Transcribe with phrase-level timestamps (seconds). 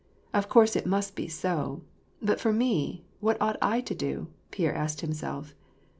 [0.33, 1.83] Of course it must be so.
[2.23, 5.53] But for me, what ought I to do?" Pierre asked himself.